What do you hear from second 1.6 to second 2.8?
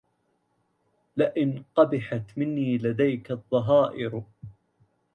قبحت مني